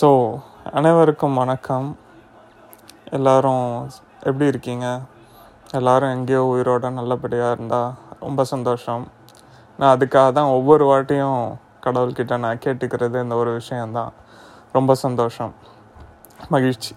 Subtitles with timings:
[0.00, 0.08] So
[0.64, 1.98] அனைவருக்கும் வணக்கம்.
[3.10, 4.86] எல்லாரும் எப்படி இருக்கீங்க?
[5.78, 9.04] எல்லாரும் எங்கேயோ உயிரோட நல்லபடியாக இருந்தால் ரொம்ப சந்தோஷம்.
[9.78, 11.42] நான் அதுக்காக தான் ஒவ்வொரு வாட்டியும்
[11.86, 14.12] கடவுள்கிட்ட நான் கேட்டுக்கிறது இந்த ஒரு விஷயந்தான்
[14.72, 15.54] ரொம்ப சந்தோஷம்.
[16.48, 16.94] மகிழ்ச்சி.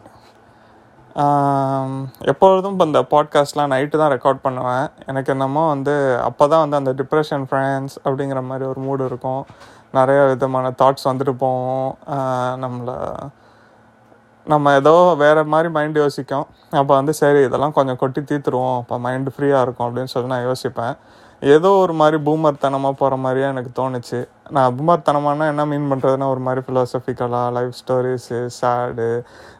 [2.31, 4.87] எப்பொழுதும் இப்போ இந்த பாட்காஸ்ட்லாம் நைட்டு தான் ரெக்கார்ட் பண்ணுவேன்.
[5.09, 5.93] எனக்கு என்னமோ வந்து
[6.27, 9.43] அப்போ தான் வந்து அந்த டிப்ரெஷன் ஃப்ரெண்ட்ஸ் அப்படிங்கிற மாதிரி ஒரு மூடு இருக்கும்.
[9.97, 11.89] நிறைய விதமான தாட்ஸ் வந்துட்டு போவோம்
[12.63, 12.97] நம்மளை
[14.47, 16.45] நம்ம ஏதோ வேறு மாதிரி மைண்ட் யோசிக்கும்.
[16.79, 18.77] அப்போ வந்து சரி இதெல்லாம் கொஞ்சம் கொட்டி தீர்த்துருவோம்.
[18.81, 20.95] அப்போ மைண்டு ஃப்ரீயாக இருக்கும் அப்படின்னு சொல்லி நான் யோசிப்பேன்.
[21.41, 24.19] ஏதோ ஒரு மாதிரி பூமர்த்தனமாக போகிற மாதிரியே எனக்கு தோணுச்சு.
[24.49, 29.07] நான் பூமர்த்தனமானா என்ன மீன் பண்ணுறதுன்னா ஒரு மாதிரி ஃபிலாசபிக்கலாக லைஃப் ஸ்டோரிஸு சேடு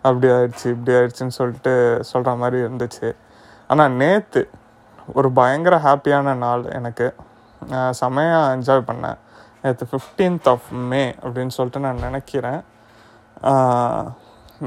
[0.08, 1.74] அப்படி ஆயிடுச்சு இப்படி ஆயிடுச்சுன்னு சொல்லிட்டு
[2.12, 3.10] சொல்கிற மாதிரி இருந்துச்சு.
[3.68, 4.44] ஆனால் நேற்று
[5.14, 7.08] ஒரு பயங்கர ஹாப்பியான நாள் எனக்கு.
[7.72, 9.18] நான் செமையாக என்ஜாய் பண்ணேன்.
[9.64, 12.62] நேற்று ஃபிஃப்டீன்த் ஆஃப் மே அப்படின்னு சொல்லிட்டு நான் நினைக்கிறேன்.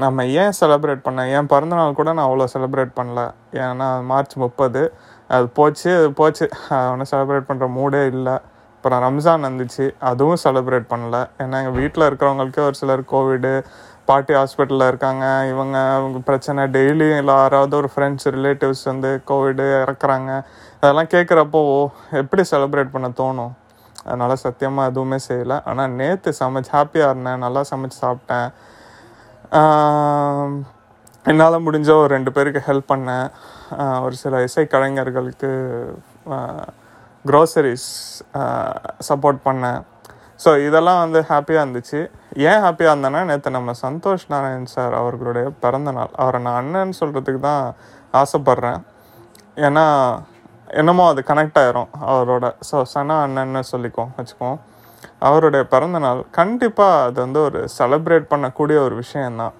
[0.03, 3.21] நம்ம ஏன் செலப்ரேட் பண்ணேன் என் பிறந்தநாள் கூட நான் அவ்வளோ செலிப்ரேட் பண்ணல.
[3.53, 4.81] ஏன்னா மார்ச் முப்பது.
[5.35, 6.45] அது போச்சு அது போச்சு.
[6.91, 8.35] ஒன்றும் செலிப்ரேட் பண்ணுற மூடே இல்லை.
[8.75, 9.85] அப்புறம் ரம்ஜான் வந்துச்சு.
[10.09, 11.17] அதுவும் செலிப்ரேட் பண்ணல.
[11.41, 13.53] ஏன்னா எங்கள் வீட்டில் இருக்கிறவங்களுக்கே ஒரு சிலர் கோவிடு
[14.09, 15.25] பாட்டி ஹாஸ்பிட்டலில் இருக்காங்க.
[15.51, 20.31] இவங்க அவங்க பிரச்சனை டெய்லி யாராவது ஒரு ஃப்ரெண்ட்ஸ் ரிலேட்டிவ்ஸ் வந்து கோவிடு இறக்குறாங்க.
[20.79, 21.61] அதெல்லாம் கேட்குறப்போ
[22.21, 23.53] எப்படி செலிப்ரேட் பண்ண தோணும்?
[24.05, 25.57] அதனால் சத்தியமாக எதுவுமே செய்யலை.
[25.69, 27.43] ஆனால் நேற்று சமைச்சு ஹாப்பியாக இருந்தேன்.
[27.45, 28.49] நல்லா சமைச்சு சாப்பிட்டேன்.
[31.31, 33.27] என்னால் முடிஞ்ச ஒரு ரெண்டு பேருக்கு ஹெல்ப் பண்ணேன்.
[34.05, 35.51] ஒரு சில இசை கலைஞர்களுக்கு
[37.25, 37.87] க்ரோசரிஸ்
[39.09, 39.81] சப்போர்ட் பண்ணேன்
[40.43, 41.99] ஸோ இதெல்லாம் வந்து ஹாப்பியாக இருந்துச்சு.
[42.49, 46.11] ஏன் ஹாப்பியாக இருந்தேன்னா நேற்று நம்ம சந்தோஷ் நாராயண் சார் அவர்களுடைய பிறந்த நாள்.
[46.23, 47.63] அவரை நான் அண்ணன் சொல்கிறதுக்கு தான்
[48.21, 48.79] ஆசைப்பட்றேன்.
[49.67, 49.85] ஏன்னா
[50.81, 52.45] என்னமோ அது கனெக்ட் ஆயிரும் அவரோட.
[52.69, 54.59] ஸோ சனா அண்ணன்னு சொல்லிக்குவோம் வச்சுக்குவோம்.
[55.27, 56.21] அவருடைய பிறந்த நாள்.
[56.39, 59.55] கண்டிப்பாக அது வந்து ஒரு செலப்ரேட் பண்ணக்கூடிய ஒரு விஷயந்தான்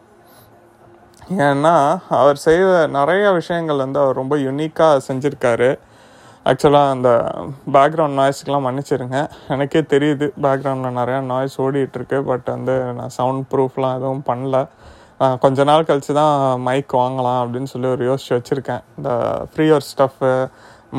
[1.47, 1.73] ஏன்னா
[2.19, 5.69] அவர் செய்த நிறைய விஷயங்கள் வந்து அவர் ரொம்ப யுனிக்காக செஞ்சுருக்காரு.
[6.49, 7.09] ஆக்சுவலாக அந்த
[7.75, 9.19] பேக்ரவுண்ட் நாய்ஸ்க்கெலாம் மன்னிச்சிருங்க.
[9.53, 12.19] எனக்கே தெரியுது பேக்ரவுண்டில் நிறையா நாய்ஸ் ஓடிட்டுருக்கு.
[12.29, 14.65] பட் வந்து நான் சவுண்ட் ப்ரூஃப்லாம் எதுவும் பண்ணல.
[15.43, 16.35] கொஞ்ச நாள் கழிச்சு தான்
[16.67, 18.83] மைக் வாங்கலாம் அப்படின்னு சொல்லி ஒரு யோசிச்சு வச்சுருக்கேன்.
[18.97, 19.09] இந்த
[19.53, 20.29] freer stuff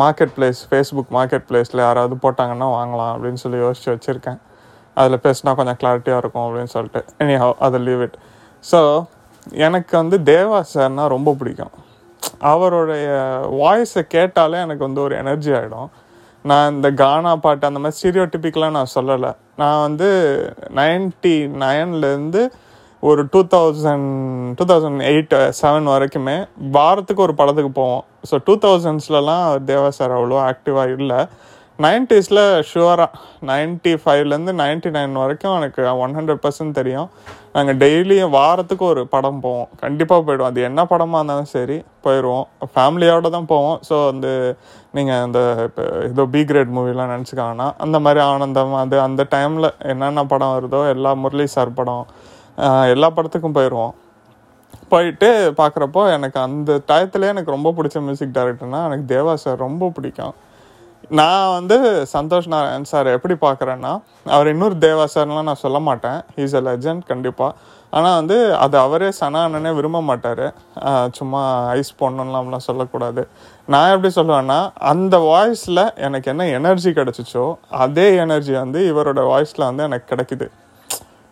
[0.03, 4.41] market place Facebook market பிளேஸில் யாராவது போட்டாங்கன்னா வாங்கலாம் அப்படின்னு சொல்லி யோசிச்சு வச்சுருக்கேன்.
[4.97, 7.03] அதில் பேசினா கொஞ்சம் கிளாரிட்டியாக இருக்கும் அப்படின்னு சொல்லிட்டு.
[7.25, 8.19] எனி ஹவ் அதை லீவ் இட்
[8.65, 8.81] ஸோ
[9.67, 11.75] எனக்கு வந்து தேவா சார்னா ரொம்ப பிடிக்கும்.
[12.53, 13.09] அவருடைய
[13.63, 15.91] வாய்ஸை கேட்டாலே எனக்கு வந்து ஒரு எனர்ஜி ஆகிடும்
[16.51, 19.31] நான் இந்த கானா பாட்டு அந்த மாதிரி ஸ்டீரியோடிப்பிக்கெலாம் நான் சொல்லலை.
[19.63, 20.09] நான் வந்து
[20.79, 21.35] நைன்டி
[21.65, 22.43] நைன்லேருந்து
[23.03, 24.09] ஒரு two thousand
[24.57, 26.37] two thousand eight seven வரைக்குமே
[26.77, 28.05] வாரத்துக்கு ஒரு படத்துக்கு போவோம்.
[28.31, 31.21] ஸோ டூ தௌசண்ட்ஸ்லலாம் தேவா சார் அவ்வளோ ஆக்டிவாக இல்லை.
[31.85, 33.19] நைன்டிஸில் ஷுவராக
[33.51, 37.09] நைன்ட்டி ஃபைவ்லேருந்து நைன்ட்டி நைன் வரைக்கும் எனக்கு ஒன் ஹண்ட்ரட் பர்சன்ட் தெரியும்.
[37.57, 39.71] நாங்கள் டெய்லியும் வாரத்துக்கு ஒரு படம் போவோம்.
[39.83, 40.51] கண்டிப்பாக போயிடுவோம்.
[40.53, 43.79] அது என்ன படமாக இருந்தாலும் சரி போயிடுவோம் ஃபேமிலியோடு தான் போவோம்.
[43.89, 44.33] ஸோ வந்து
[44.99, 50.27] நீங்கள் இந்த இப்போ ஏதோ பி கிரேட் மூவிலாம் நினச்சிக்காங்கன்னா அந்த மாதிரி ஆனந்தம் அது அந்த டைமில் என்னென்ன
[50.35, 52.05] படம் வருதோ எல்லா முரளி சார் படம்
[52.95, 53.95] எல்லா படத்துக்கும் போயிடுவோம்
[54.93, 60.35] போயிட்டு பார்க்குறப்போ எனக்கு அந்த டயத்துலேயே எனக்கு ரொம்ப பிடிச்ச மியூசிக் டைரக்டர்னால் எனக்கு தேவா சார் ரொம்ப பிடிக்கும்.
[61.19, 61.77] நான் வந்து
[62.13, 63.93] சந்தோஷ் நாராயண் சார் எப்படி பார்க்குறேன்னா
[64.35, 66.19] அவர் இன்னொரு தேவா சார்லாம் நான் சொல்ல மாட்டேன்.
[66.37, 67.57] ஹீஸ் அ லெஜண்ட் கண்டிப்பாக
[67.99, 70.43] ஆனால் வந்து அது அவரே சனானனே விரும்ப மாட்டார்.
[71.19, 71.41] சும்மா
[71.79, 73.23] ஐஸ் போடணும்லாம்லாம் சொல்லக்கூடாது.
[73.73, 74.59] நான் எப்படி சொல்லுவேன்னா
[74.91, 77.47] அந்த வாய்ஸில் எனக்கு என்ன எனர்ஜி கிடச்சிச்சோ
[77.85, 80.49] அதே எனர்ஜி வந்து இவரோட வாய்ஸில் வந்து எனக்கு கிடைக்குது.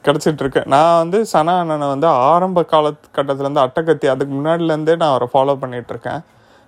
[0.04, 0.60] கிடச்சிட்ருக்கு.
[0.74, 6.20] நான் வந்து சனா அண்ணனை வந்து ஆரம்ப காலகட்டத்திலேருந்து அட்டகத்தி அதுக்கு முன்னாடிலேருந்தே நான் அவரை ஃபாலோ பண்ணிகிட்ருக்கேன் இருக்கேன்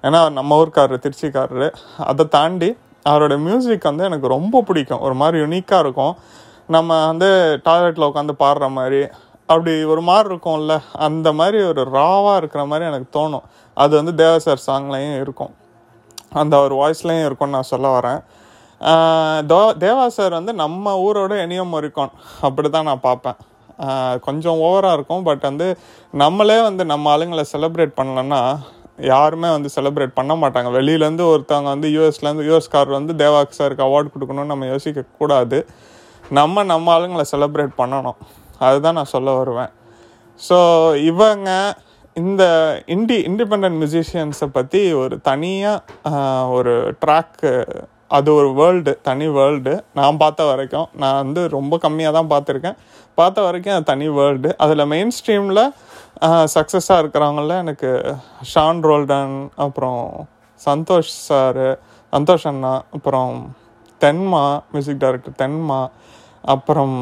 [0.04, 1.68] ஏன்னா நம்ம ஊர்க்காரரு திருச்சிக்காரரு.
[2.10, 2.70] அதை தாண்டி
[3.06, 5.02] அவரோட மியூசிக் வந்து எனக்கு ரொம்ப பிடிக்கும்.
[5.06, 6.14] ஒரு மாதிரி யுனிக்காக இருக்கும்.
[6.76, 7.28] நம்ம வந்து
[7.66, 9.00] டாய்லெட்டில் உட்காந்து பாடுற மாதிரி
[9.52, 10.74] அப்படி ஒரு மாதிரி இருக்கும்ல
[11.06, 13.46] அந்த மாதிரி ஒரு ராவாக இருக்கிற மாதிரி எனக்கு தோணும்.
[13.76, 15.52] அது வந்து தேவசர் சாங்லேயும் இருக்கும்.
[16.40, 18.20] அந்த ஒரு வாய்ஸ்லேயும் இருக்கும்னு நான் சொல்ல வரேன்.
[19.50, 22.12] தோ தேவா சார் வந்து நம்ம ஊரோட எனியம் இருக்கும்
[22.48, 23.38] அப்படி தான் நான் பார்ப்பேன்.
[24.26, 25.66] கொஞ்சம் ஓவராக இருக்கும் பட் வந்து
[26.22, 28.40] நம்மளே வந்து நம்ம ஆளுங்களை செலிப்ரேட் பண்ணலன்னா
[29.12, 30.68] யாருமே வந்து செலிப்ரேட் பண்ண மாட்டாங்க.
[30.78, 35.60] வெளியிலேருந்து ஒருத்தவங்க வந்து யூஎஸ்லேருந்து யூஎஸ்கார் வந்து தேவாக் சாருக்கு அவார்டு கொடுக்கணும்னு நம்ம யோசிக்கக்கூடாது
[36.38, 38.18] நம்ம நம்ம ஆளுங்களை செலிப்ரேட் பண்ணணும்.
[38.66, 39.70] அதுதான் நான் சொல்ல வருவேன்.
[40.48, 40.58] ஸோ
[41.10, 41.50] இவங்க
[42.16, 42.44] இந்த
[42.94, 46.74] இண்டி இண்டிபெண்ட் மியூசிஷியன்ஸை பற்றி ஒரு தனியாக ஒரு
[47.04, 47.52] ட்ராக்கு
[48.10, 52.76] அது ஒரு வேர்ல்டு தனி வேர்ல்டு நான் பார்த்த வரைக்கும் நான் வந்து ரொம்ப கம்மியாக தான் பார்த்துருக்கேன்.
[53.18, 55.62] பார்த்த வரைக்கும் அது தனி வேர்ல்டு அதில் மெயின் ஸ்ட்ரீமில்
[56.54, 57.90] சக்ஸஸாக இருக்கிறவங்கள எனக்கு
[58.52, 59.34] ஷான் ரோல்டன்
[59.66, 60.02] அப்புறம்
[60.60, 61.62] சந்தோஷ் சார்
[62.12, 63.34] சந்தோஷ் அண்ணா அப்புறம்
[64.00, 65.80] தென்மா மியூசிக் டைரக்டர் தென்மா
[66.54, 66.98] அப்புறம்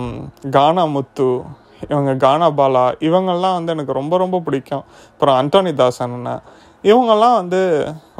[0.56, 1.30] கானா முத்து
[1.88, 4.84] இவங்க கானா பாலா இவங்கெல்லாம் வந்து எனக்கு ரொம்ப ரொம்ப பிடிக்கும்.
[5.12, 6.42] அப்புறம் அந்தோனி தாசன் அண்ணன்
[6.84, 7.60] இவங்கெல்லாம் வந்து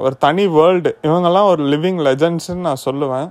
[0.04, 3.28] ஒரு தனி வேர்ல்டு இவங்கெல்லாம் ஒரு லிவிங் லெஜண்ட்ஸ்ன்னு நான் சொல்லுவேன்.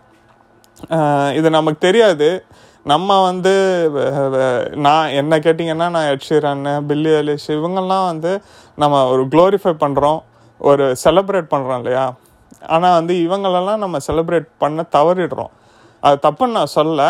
[1.37, 2.29] இது நமக்கு தெரியாது.
[2.91, 3.53] நம்ம வந்து
[4.85, 8.31] நான் என்ன கேட்டிங்கன்னா நான் எட்ஷீரன் பில்லி அலிஷ் இவங்கெல்லாம் வந்து
[8.83, 10.19] நம்ம ஒரு க்ளோரிஃபை பண்ணுறோம்
[10.69, 12.05] ஒரு செலப்ரேட் பண்ணுறோம் இல்லையா?
[12.75, 15.51] ஆனால் வந்து இவங்களெல்லாம் நம்ம செலிப்ரேட் பண்ண தவறிடுறோம்.
[16.03, 17.01] அது தப்புன்னு நான் சொல்ல.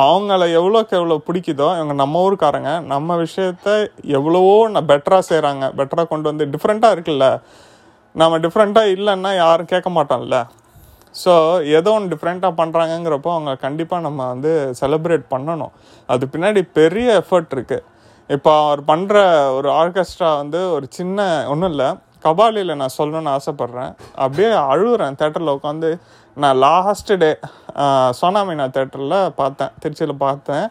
[0.00, 3.74] அவங்கள எவ்வளோக்கு எவ்வளோ பிடிக்குதோ இவங்க நம்ம ஊருக்காரங்க நம்ம விஷயத்த
[4.18, 4.54] எவ்வளவோ
[4.90, 7.26] பெட்டராக செய்கிறாங்க பெட்டராக கொண்டு வந்து டிஃப்ரெண்ட்டாக இருக்குல்ல.
[8.20, 10.38] நம்ம டிஃப்ரெண்ட்டாக இல்லைன்னா யாரும் கேட்க மாட்டோம்ல
[11.22, 11.32] ஸோ
[11.78, 15.72] ஏதோ ஒன்று டிஃப்ரெண்ட்டாக பண்ணுறாங்கங்கிறப்போ அவங்க கண்டிப்பாக நம்ம வந்து செலிப்ரேட் பண்ணணும்.
[16.12, 17.84] அது பின்னாடி பெரிய எஃபர்ட் இருக்குது
[18.36, 19.16] இப்போ அவர் பண்ணுற
[19.58, 21.88] ஒரு ஆர்கெஸ்ட்ரா வந்து ஒரு சின்ன ஒன்றும் இல்லை.
[22.24, 23.92] கபாலியில் நான் சொல்லணும்னு ஆசைப்பட்றேன்.
[24.24, 25.90] அப்படியே அழுகுறேன் தேட்டரில் உட்காந்து.
[26.42, 27.30] நான் லாஸ்ட் டே
[28.20, 29.72] சோனாமினா தேட்டரில் பார்த்தேன்.
[29.82, 30.66] திருச்சியில் பார்த்தேன்.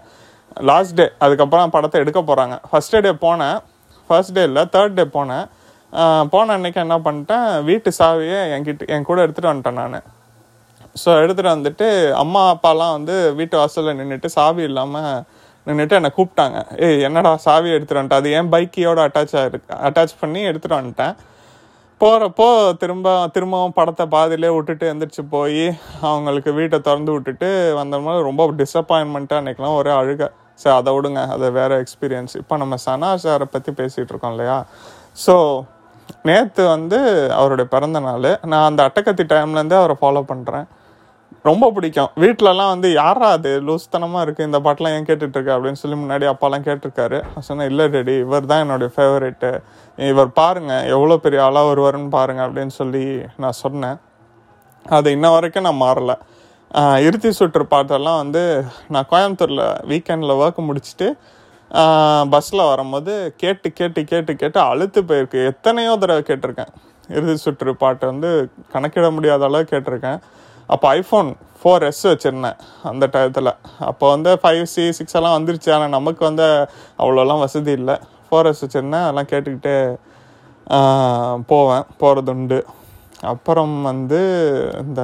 [0.69, 3.59] லாஸ்ட் டே அதுக்கப்புறம் படத்தை எடுக்க போகிறாங்க ஃபஸ்ட் டே போனேன்.
[4.07, 5.45] ஃபர்ஸ்ட் டே இல்லை தேர்ட் டே போனேன்.
[6.33, 7.47] போன அன்றைக்கி என்ன பண்ணிட்டேன்?
[7.69, 10.07] வீட்டு சாவியை என்கிட்ட என் கூட எடுத்துகிட்டு வந்துட்டேன் நான்.
[11.01, 11.87] ஸோ எடுத்துகிட்டு வந்துட்டு
[12.21, 15.09] அம்மா அப்பாலாம் வந்து வீட்டு வாசலில் நின்றுட்டு சாவி இல்லாமல்
[15.67, 16.59] நின்றுட்டு என்னை கூப்பிட்டாங்க.
[16.85, 21.15] ஏய் என்னடா சாவி எடுத்துகிட்டு வந்துட்டேன் அது என் பைக்கியோட அட்டாச் ஆகிருக்கு அட்டாச் பண்ணி எடுத்துகிட்டு வந்துட்டேன்
[22.01, 22.45] போகிறப்போ
[22.81, 25.63] திரும்ப திரும்பவும் படத்தை பாதியிலே விட்டுட்டு எந்திரிச்சு போய்
[26.11, 27.49] அவங்களுக்கு வீட்டை திறந்து விட்டுட்டு
[27.79, 29.75] வந்தோம்னா ரொம்ப டிசப்பாயின்மெண்ட்டாக நினைக்கலாம்.
[29.79, 30.29] ஒரே அழுக.
[30.61, 31.21] சரி அதை விடுங்க.
[31.35, 34.57] அது வேறு எக்ஸ்பீரியன்ஸ் இப்போ நம்ம சனா சாரை பற்றி பேசிகிட்டு இருக்கோம் இல்லையா?
[35.25, 35.35] ஸோ
[36.29, 36.99] நேற்று வந்து
[37.39, 38.29] அவருடைய பிறந்த நாள்.
[38.51, 40.67] நான் அந்த அட்டக்கத்தி டைம்லேருந்தே அவரை ஃபாலோ பண்ணுறேன்
[41.49, 42.09] ரொம்ப பிடிக்கும்.
[42.23, 43.51] வீட்டிலலாம் வந்து யாரா அது?
[43.67, 47.19] லூஸ்தனமாக இருக்குது இந்த பாட்டெலாம் ஏன் கேட்டுட்டு இருக்க அப்படின்னு சொல்லி முன்னாடி அப்பாலாம் கேட்டிருக்காரு.
[47.33, 49.51] நான் சொன்னேன் இல்லை ரெடி இவர் தான் என்னுடைய ஃபேவரெட்டு
[50.11, 53.03] இவர் பாருங்கள் எவ்வளோ பெரிய ஆளாக வருவாருன்னு பாருங்கள் அப்படின்னு சொல்லி
[53.43, 53.97] நான் சொன்னேன்.
[54.97, 56.17] அது இன்ன வரைக்கும் நான் மாறலை.
[57.07, 58.43] இறுதி சுற்று பாட்டெல்லாம் வந்து
[58.95, 61.07] நான் கோயம்புத்தூரில் வீக்கெண்டில் ஒர்க் முடிச்சுட்டு
[62.33, 65.39] பஸ்ஸில் வரும்போது கேட்டு கேட்டு கேட்டு கேட்டு அழுத்து போயிருக்கு.
[65.51, 66.71] எத்தனையோ தடவை கேட்டிருக்கேன்.
[67.15, 68.29] இறுதி சுற்று பாட்டு வந்து
[68.73, 70.19] கணக்கிட முடியாத அளவு கேட்டிருக்கேன்.
[70.73, 71.29] அப்போ ஐஃபோன்
[71.59, 72.59] ஃபோர் எஸ் வச்சுருந்தேன்
[72.89, 73.51] அந்த டயத்தில்.
[73.89, 75.69] அப்போ வந்து ஃபைவ் சி சிக்ஸ் எல்லாம் வந்துருச்சு.
[75.75, 76.45] ஆனால் நமக்கு வந்து
[77.01, 77.95] அவ்வளோலாம் வசதி இல்லை.
[78.27, 79.05] ஃபோர் எஸ் வச்சுருந்தேன்.
[79.07, 79.75] அதெல்லாம் கேட்டுக்கிட்டே
[81.51, 81.85] போவேன்.
[82.01, 82.59] போகிறது உண்டு.
[83.31, 84.19] அப்புறம் வந்து
[84.83, 85.01] இந்த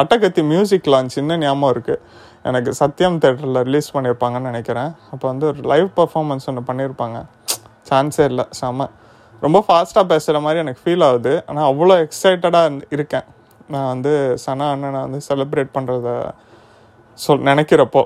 [0.00, 2.02] அட்டகத்தி மியூசிக் லான்ச் இன்னும் ஞாபகம் இருக்குது
[2.48, 4.90] எனக்கு சத்யம் தேட்டரில் ரிலீஸ் பண்ணியிருப்பாங்கன்னு நினைக்கிறேன்.
[5.12, 7.18] அப்போ வந்து ஒரு லைவ் பர்ஃபாமன்ஸ் ஒன்று பண்ணியிருப்பாங்க.
[7.90, 8.44] சான்ஸே இல்லை.
[8.60, 8.88] செம.
[9.44, 11.34] ரொம்ப ஃபாஸ்ட்டாக பேசுகிற மாதிரி எனக்கு ஃபீல் ஆகுது.
[11.48, 13.26] ஆனால் அவ்வளோ எக்ஸைட்டடாக இருக்கேன்.
[13.74, 14.12] நான் வந்து
[14.44, 16.10] சனா அண்ணனை வந்து செலிப்ரேட் பண்ணுறத
[17.18, 18.02] சொல் நினைக்கிறப்போ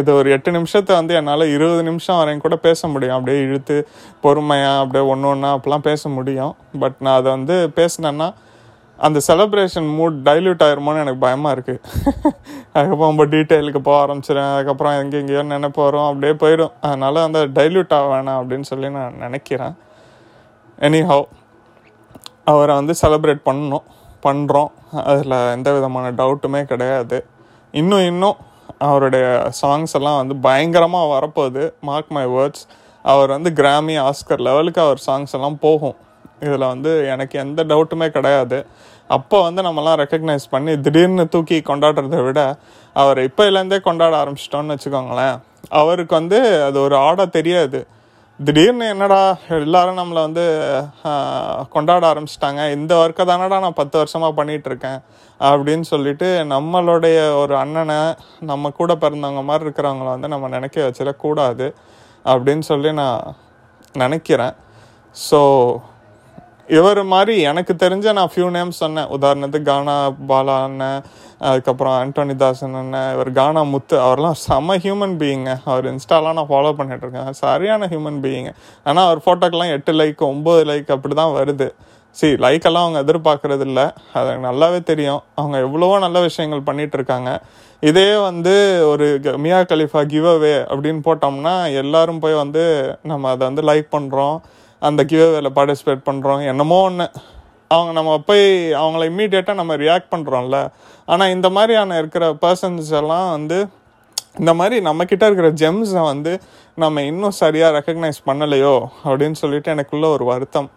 [0.00, 3.16] இது ஒரு எட்டு நிமிஷத்தை வந்து என்னால் இருபது நிமிஷம் வரையும் கூட பேச முடியும்.
[3.16, 3.76] அப்படியே இழுத்து
[4.24, 6.54] பொறுமையாக அப்படியே ஒன்று ஒன்றா அப்பெல்லாம் பேச முடியும்.
[6.82, 8.28] பட் நான் அதை வந்து பேசினேன்னா
[8.98, 11.78] அந்த செலப்ரேஷன் மூட் டைல்யூட் ஆயிருமோன்னு எனக்கு பயமாக இருக்குது
[12.74, 16.08] அதுக்கப்புறம் ரொம்ப டீட்டெயிலுக்கு போக ஆரம்பிச்சிடுறேன் அதுக்கப்புறம் எங்கே எங்கேயோ நினைப்பு வரும்.
[16.08, 16.74] அப்படியே போயிடும்.
[16.88, 19.74] அதனால் அந்த டைல்யூட் ஆக வேணாம் அப்படின்னு சொல்லி நான் நினைக்கிறேன்.
[20.88, 21.26] எனி ஹவ்
[22.52, 23.86] அவரை வந்து செலப்ரேட் பண்ணணும்.
[24.26, 24.70] பண்ணுறோம்
[25.04, 27.18] அதில் எந்த விதமான டவுட்டுமே கிடையாது.
[27.80, 28.38] இன்னும் இன்னும்
[28.88, 29.26] அவருடைய
[29.62, 31.64] சாங்ஸ் எல்லாம் வந்து பயங்கரமாக வரப்போகுது.
[31.88, 32.64] மார்க் மை வேர்ட்ஸ்
[33.04, 35.96] அவர் வந்து கிராமி ஆஸ்கர் லெவலுக்கு அவர் சாங்ஸ் எல்லாம் போகும்.
[36.46, 38.58] இதில் வந்து எனக்கு எந்த டவுட்டுமே கிடையாது.
[39.16, 42.40] அப்போ வந்து நம்மலாம் ரெக்கக்னைஸ் பண்ணி திடீர்னு தூக்கி கொண்டாடுறதை விட
[42.92, 45.38] அவரை இப்போலேருந்தே கொண்டாட ஆரம்பிச்சிட்டோம்னு வச்சுக்கோங்களேன்.
[45.80, 47.80] அவருக்கு வந்து அது ஒரு ஆட தெரியாது.
[48.46, 49.18] திடீர்னு என்னடா
[49.64, 50.44] எல்லாரும் நம்மளை வந்து
[51.74, 52.60] கொண்டாட ஆரம்பிச்சிட்டாங்க.
[52.76, 55.00] இந்த ஒர்க்கை தானடா நான் பத்து வருஷமாக பண்ணிகிட்ருக்கேன் இருக்கேன்
[55.40, 57.98] அப்படின்னு சொல்லிட்டு நம்மளுடைய ஒரு அண்ணனை
[58.50, 61.66] நம்ம கூட பிறந்தவங்க மாதிரி இருக்கிறவங்கள வந்து நம்ம நினைக்க வச்சிடக்கூடாது
[62.24, 63.20] அப்படின்னு சொல்லி நான்
[64.04, 64.56] நினைக்கிறேன்.
[65.16, 65.40] ஸோ
[66.70, 69.06] இவர் மாதிரி எனக்கு தெரிஞ்ச நான் ஃபியூ நேம்ஸ் சொன்னேன்.
[69.06, 71.02] உதாரணத்துக்கு கானா பாலா அண்ணன்
[71.38, 76.72] அதுக்கப்புறம் ஆண்டோனி தாசன் அண்ணன் இவர் கானா முத்து அவர்லாம் செம ஹியூமன் பீயிங்க அவர் இன்ஸ்டாலாம் நான் ஃபாலோ
[76.72, 77.32] பண்ணிட்டு இருக்கேன்.
[77.32, 78.52] சரியான ஹியூமன் பீயிங்க
[78.84, 81.70] ஆனால் அவர் ஃபோட்டோக்கெல்லாம் எட்டு லைக் ஒம்பது லைக் அப்படி தான் வருது
[82.10, 83.84] சரி லைக்கெல்லாம் அவங்க எதிர்பார்க்கறது இல்லை.
[84.14, 85.20] அது எனக்கு நல்லாவே தெரியும்.
[85.34, 87.40] அவங்க எவ்வளவோ நல்ல விஷயங்கள் பண்ணிட்டு இருக்காங்க.
[87.80, 93.50] இதே வந்து ஒரு க- மியா கலிஃபா கிவ் அவே அப்படின்னு போட்டோம்னா எல்லாரும் போய் வந்து நம்ம அதை
[93.50, 94.40] வந்து லைக் பண்ணுறோம்
[94.82, 97.06] அந்த கிவேவேல பார்ட்டிசிபேட் பண்ணுறோம் என்னமோ ஒன்று
[97.70, 98.46] அவங்க நம்ம போய்
[98.82, 100.58] அவங்கள இம்மீடியட்டாக நம்ம ரியாக்ட் பண்ணுறோம்ல
[101.08, 103.58] ஆனால் இந்த மாதிரியான இருக்கிற பர்சன்ஸ் எல்லாம் வந்து
[104.38, 106.32] இந்த மாதிரி நம்மக்கிட்ட இருக்கிற ஜெம்ஸை வந்து
[106.82, 110.68] நம்ம இன்னும் சரியாக ரெக்கக்னைஸ் பண்ணலையோ அப்படின்னு சொல்லிட்டு எனக்குள்ள ஒரு வருத்தம்.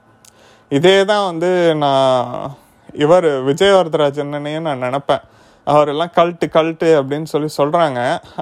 [0.72, 1.50] இதே தான் வந்து
[1.83, 2.55] நான்
[3.03, 5.24] இவர் விஜய் வரதராஜனையே நான் நினப்பேன்.
[5.72, 8.00] அவரெல்லாம் கல்ட்டு கல்ட்டு அப்படின்னு சொல்லி சொல்கிறாங்க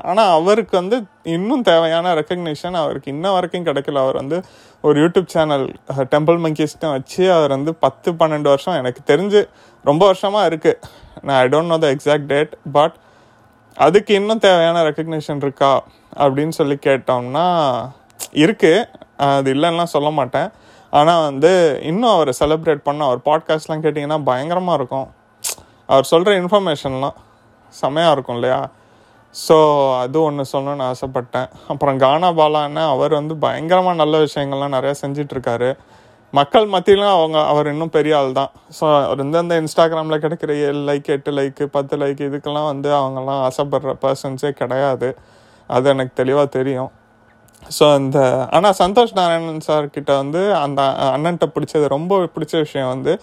[0.09, 0.97] ஆனால் அவருக்கு வந்து
[1.35, 4.01] இன்னும் தேவையான ரெக்கக்னிஷன் அவருக்கு இன்ன வரைக்கும் கிடைக்கல.
[4.05, 4.37] அவர் வந்து
[4.81, 5.65] ஒரு யூடியூப் சேனல்
[6.13, 9.41] டெம்பிள் மங்கிஸ்ட்டும் வச்சு அவர் வந்து பத்து பன்னெண்டு வருஷம் எனக்கு தெரிஞ்சு
[9.85, 10.79] ரொம்ப வருஷமாக இருக்குது
[11.21, 12.95] நான் I don't know the exact date but
[13.77, 15.73] அதுக்கு இன்னும் தேவையான ரெக்கக்னிஷன் இருக்கா
[16.23, 17.47] அப்படின்னு சொல்லி கேட்டோம்னா
[18.43, 18.87] இருக்குது
[19.29, 20.49] அது இல்லைன்னா சொல்ல மாட்டேன்.
[20.89, 21.51] ஆனால் வந்து
[21.89, 25.07] இன்னும் அவரை செலிப்ரேட் பண்ண அவர் பாட்காஸ்ட்லாம் கேட்டிங்கன்னா பயங்கரமாக இருக்கும்.
[25.91, 27.17] அவர் சொல்கிற இன்ஃபர்மேஷன்லாம்
[27.73, 28.59] செமையாக இருக்கும் இல்லையா?
[29.35, 29.55] ஸோ
[30.03, 31.49] அது ஒன்று சொல்லணும்னு ஆசைப்பட்டேன்.
[31.71, 35.69] அப்புறம் கானா பாலான்னு அவர் வந்து பயங்கரமாக நல்ல விஷயங்கள்லாம் நிறையா செஞ்சிட்ருக்காரு.
[36.39, 38.51] மக்கள் மத்தியிலும் அவங்க அவர் இன்னும் பெரிய ஆள் தான்.
[38.77, 43.93] ஸோ அவர் இந்தந்த இன்ஸ்டாகிராமில் கிடைக்கிற ஏழு லைக் எட்டு லைக்கு பத்து லைக் இதுக்கெல்லாம் வந்து அவங்கெல்லாம் ஆசைப்படுற
[44.05, 45.09] பர்சன்ஸே கிடையாது.
[45.69, 46.91] அது எனக்கு தெளிவாக தெரியும்.
[47.77, 48.19] ஸோ இந்த
[48.57, 50.81] ஆனால் சந்தோஷ் நாராயணன் சார்கிட்ட வந்து அந்த
[51.15, 53.13] அண்ணன்ட்ட பிடிச்சது ரொம்ப பிடிச்ச விஷயம் வந்து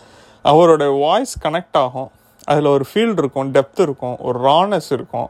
[0.44, 2.10] அவரோட வாய்ஸ் கனெக்ட் ஆகும்.
[2.50, 5.28] அதில் ஒரு ஃபீல்டு இருக்கும் டெப்த் இருக்கும் ஒரு ரானஸ் இருக்கும்.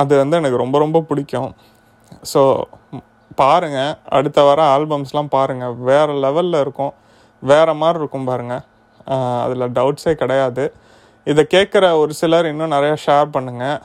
[0.00, 1.50] அது வந்து எனக்கு ரொம்ப ரொம்ப பிடிக்கும்.
[2.32, 2.42] ஸோ
[3.40, 6.92] பாருங்கள் அடுத்த வர ஆல்பம்ஸ்லாம் பாருங்கள் வேறு லெவலில் இருக்கும்.
[7.42, 8.64] வேறு மாதிரி இருக்கும் பாருங்கள்
[9.44, 10.64] அதில் டவுட்ஸே கிடையாது.
[11.26, 13.78] இதை கேட்குற ஒரு சிலர் இன்னும் நிறையா ஷேர் பண்ணுங்கள்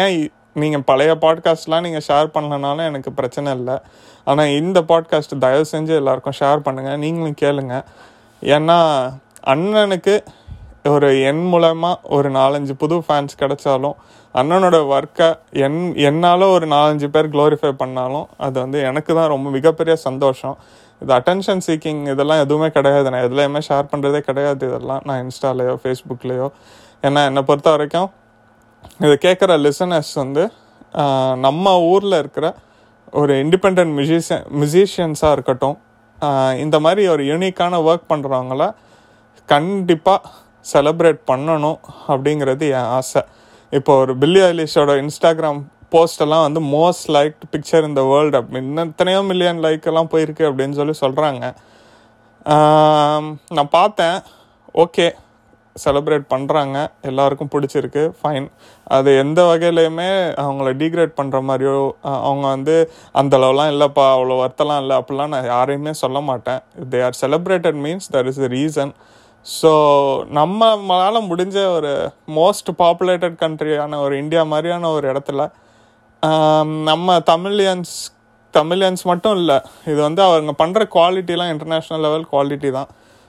[0.00, 0.14] ஏன்
[0.60, 3.76] நீங்கள் பழைய பாட்காஸ்ட்லாம் நீங்கள் ஷேர் பண்ணலனாலும் எனக்கு பிரச்சனை இல்லை.
[4.30, 7.74] ஆனால் இந்த பாட்காஸ்ட் தயவு செஞ்சு எல்லாருக்கும் ஷேர் பண்ணுங்கள் நீங்களும் கேளுங்க.
[8.42, 8.78] ஏன்னா
[9.52, 10.14] அண்ணனுக்கு
[10.84, 13.96] ஒரு என் மூலமாக ஒரு நாலஞ்சு புது ஃபேன்ஸ் கிடைச்சாலும்
[14.34, 15.28] அண்ணனோட ஒர்க்கை
[15.64, 20.56] என் என்னால் ஒரு நாலஞ்சு பேர் க்ளோரிஃபை பண்ணாலும் அது வந்து எனக்கு தான் ரொம்ப மிகப்பெரிய சந்தோஷம்.
[21.02, 23.06] இது அட்டென்ஷன் சீக்கிங் இதெல்லாம் எதுவுமே கிடையாது.
[23.12, 24.62] நான் எதுலையுமே ஷேர் பண்ணுறதே கிடையாது.
[24.70, 26.48] இதெல்லாம் நான் இன்ஸ்டாலேயோ ஃபேஸ்புக்லேயோ
[27.02, 28.08] ஏன்னா என்னை பொறுத்த வரைக்கும்
[29.04, 30.44] இதை கேட்குற லிசனர்ஸ் வந்து
[31.46, 32.46] நம்ம ஊரில் இருக்கிற
[33.20, 35.76] ஒரு இண்டிபெண்ட் மியூசிஷியன் மியூசிஷியன்ஸாக இருக்கட்டும்
[36.64, 38.64] இந்த மாதிரி ஒரு யூனிக்கான ஒர்க் பண்ணுறவங்கள
[39.48, 40.30] கண்டிப்பாக
[40.72, 41.78] செலப்ரேட் பண்ணணும்
[42.12, 43.22] அப்படிங்கிறது என் ஆசை.
[43.78, 45.60] இப்போ ஒரு பில்லி ஐலிஷோட இன்ஸ்டாகிராம்
[45.94, 50.94] போஸ்டெல்லாம் வந்து மோஸ்ட் லைக் பிக்சர் இந்த வேர்ல்டு அப்படின்னு எத்தனையோ மில்லியன் லைக் எல்லாம் போயிருக்கு அப்படின்னு சொல்லி
[51.04, 51.44] சொல்கிறாங்க
[53.56, 54.18] நான் பார்த்தேன்.
[54.84, 55.06] ஓகே
[55.82, 56.76] செலப்ரேட் பண்ணுறாங்க
[57.08, 58.02] எல்லாருக்கும் பிடிச்சிருக்கு.
[58.20, 58.46] ஃபைன்
[58.96, 60.08] அது எந்த வகையிலையுமே
[60.44, 61.74] அவங்கள டீக்ரேட் பண்ணுற மாதிரியோ
[62.28, 62.74] அவங்க வந்து
[63.20, 66.60] அந்த அளவுலாம் இல்லைப்பா அவ்வளோ வருத்தலாம் இல்லை அப்படிலாம் நான் யாரையுமே சொல்ல மாட்டேன்.
[66.92, 68.92] They are celebrated means there is the reason
[69.46, 69.70] so
[70.30, 75.48] நம்மளால் முடிஞ்ச ஒரு மோஸ்ட் பாப்புலேட்டட் கண்ட்ரியான ஒரு இந்தியா மாதிரியான ஒரு இடத்துல
[76.84, 77.94] நம்ம தமிழியன்ஸ்
[78.54, 82.88] தமிழியன்ஸ் மட்டும் இல்லை இது வந்து அவங்க பண்ணுற குவாலிட்டிலாம் இன்டர்நேஷ்னல் லெவல் குவாலிட்டி தான்.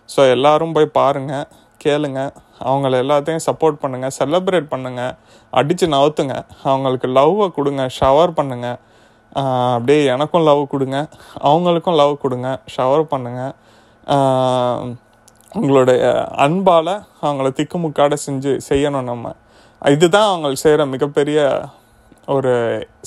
[0.09, 1.45] ஸோ எல்லோரும் போய் பாருங்கள்
[1.85, 2.21] கேளுங்க
[2.59, 5.13] அவங்கள எல்லாத்தையும் சப்போர்ட் பண்ணுங்கள் செலப்ரேட் பண்ணுங்கள்
[5.53, 8.77] அடித்து நவுத்துங்க அவங்களுக்கு லவ்வை கொடுங்க ஷவர் பண்ணுங்கள்
[9.75, 10.97] அப்படியே எனக்கும் லவ் கொடுங்க
[11.43, 13.53] அவங்களுக்கும் லவ் கொடுங்க ஷவர் பண்ணுங்கள்
[15.60, 16.03] உங்களுடைய
[16.43, 19.34] அன்பால் அவங்கள திக்குமுக்காட செஞ்சு செய்யணும் நம்ம.
[19.81, 21.39] இதுதான் அவங்க செய்கிற மிகப்பெரிய
[22.27, 22.51] ஒரு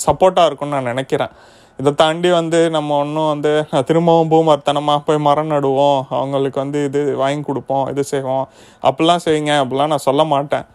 [0.06, 1.32] சப்போர்ட்டாக இருக்கும்னு நான் நினைக்கிறேன்.
[1.78, 3.52] இதை தாண்டி வந்து நம்ம ஒன்றும் வந்து
[3.86, 6.06] திரும்பவும் பூமர்த்தனமாக போய் மரம் நடுவோம்.
[6.10, 8.48] அவங்களுக்கு வந்து இது வாங்கி கொடுப்போம் இது செய்வோம்.
[8.82, 10.66] அப்படிலாம் செய்யுங்க அப்படிலாம் நான் சொல்ல மாட்டேன்.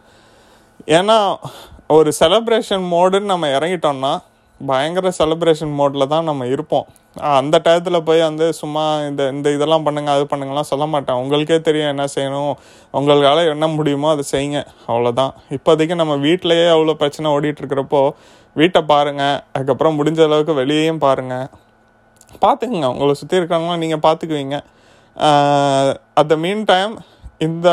[0.98, 1.38] ஏன்னா
[1.88, 4.14] ஒரு செலப்ரேஷன் மோடுன்னு நம்ம இறங்கிட்டோம்னா
[4.70, 6.88] பயங்கர செலிப்ரேஷன் மோடில் தான் நம்ம இருப்போம்.
[7.40, 11.20] அந்த டயத்தில் போய் வந்து சும்மா இந்த இந்த இதெல்லாம் பண்ணுங்கள் அது பண்ணுங்கலாம் சொல்ல மாட்டேன்.
[11.24, 12.52] உங்களுக்கே தெரியும் என்ன செய்யணும்
[12.98, 14.60] உங்களுக்கால என்ன முடியுமோ அதை செய்யுங்க
[14.92, 18.02] அவ்வளோதான் இப்போதைக்கு நம்ம வீட்டிலையே அவ்வளோ பிரச்சனை ஓடிட்டுருக்கிறப்போ
[18.56, 21.48] வீட்டை பாருங்கள் அதுக்கப்புறம் முடிஞ்ச அளவுக்கு வெளியேயும் பாருங்கள்
[22.44, 24.58] பார்த்துக்குங்க உங்களை சுற்றி இருக்கிறவங்களாம் நீங்கள் பார்த்துக்குவீங்க.
[26.20, 26.94] அட் த மீன் டைம்
[27.48, 27.70] இந்த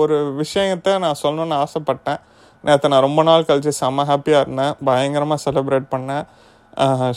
[0.00, 2.20] ஒரு விஷயத்தை நான் சொல்லணுன்னு ஆசைப்பட்டேன்.
[2.66, 4.74] நேற்று நான் ரொம்ப நாள் கழித்து செம்ம ஹாப்பியாக இருந்தேன்.
[4.88, 6.24] பயங்கரமாக செலிப்ரேட் பண்ணேன்.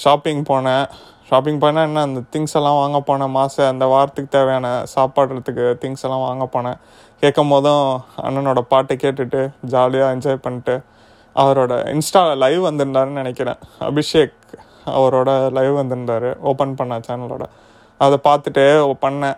[0.03, 0.85] ஷாப்பிங் போனேன்.
[1.29, 3.33] ஷாப்பிங் போனால் என்ன அந்த திங்ஸ் எல்லாம் வாங்க போனேன்.
[3.38, 6.79] மாதம் அந்த வாரத்துக்கு தேவையான சாப்பாடுறதுக்கு திங்ஸ் எல்லாம் வாங்க போனேன்.
[7.21, 7.85] கேட்கும் போதும்
[8.27, 9.41] அண்ணனோட பாட்டை கேட்டுட்டு
[9.73, 10.75] ஜாலியாக என்ஜாய் பண்ணிட்டு
[11.43, 13.62] அவரோட இன்ஸ்டாவில் லைவ் வந்திருந்தாருன்னு நினைக்கிறேன்.
[13.89, 14.35] அபிஷேக்
[14.97, 16.29] அவரோட லைவ் வந்திருந்தார்.
[16.50, 17.45] ஓப்பன் பண்ண சேனலோட
[18.05, 18.65] அதை பார்த்துட்டு
[19.05, 19.38] பண்ணேன்.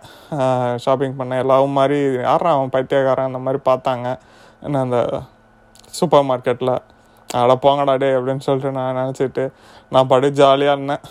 [0.84, 1.42] ஷாப்பிங் பண்ணேன்.
[1.44, 1.98] எல்லாவும் மாதிரி
[2.28, 3.30] யாரும் அவன் பைத்தியக்காரன்?
[3.30, 4.08] அந்த மாதிரி பார்த்தாங்க.
[4.66, 4.98] என்ன அந்த
[5.98, 6.74] சூப்பர் மார்க்கெட்டில்
[7.28, 9.44] அட போங்கடா டே அப்படின்னு சொல்லிட்டு நான் நினச்சிட்டு
[9.92, 11.02] நான் படி ஜாலியாக இருந்தேன்.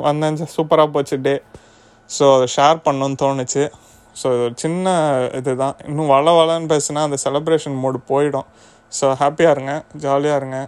[0.00, 1.34] வந்தேன் சூப்பராக போச்சு டே
[2.10, 3.64] ஸோ அதை ஷேர் பண்ணணும்னு தோணுச்சு.
[4.20, 4.94] ஸோ இது ஒரு சின்ன
[5.38, 8.48] இது தான் இன்னும் வள வளன்னு பேசுனா அந்த செலப்ரேஷன் மூடு போயிடும்.
[8.98, 10.58] ஸோ ஹாப்பியாக இருங்க ஜாலியாக இருங்க.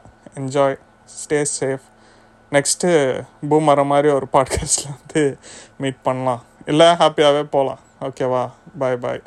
[0.40, 0.76] என்ஜாய்
[1.18, 1.86] ஸ்டே சேஃப்
[2.52, 2.88] நெக்ஸ்ட்டு
[3.50, 5.22] பூமர மாதிரி ஒரு பாட்காஸ்ட்டில் வந்து
[5.82, 6.42] மீட் பண்ணலாம்.
[6.72, 8.42] இல்லை ஹாப்பியாகவே போகலாம் ஓகேவா
[8.80, 9.22] பாய் பாய்